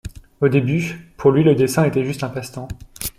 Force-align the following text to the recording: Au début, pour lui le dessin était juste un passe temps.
Au 0.41 0.49
début, 0.49 1.13
pour 1.15 1.29
lui 1.29 1.43
le 1.43 1.53
dessin 1.53 1.83
était 1.83 2.03
juste 2.03 2.23
un 2.23 2.29
passe 2.29 2.51
temps. 2.53 2.67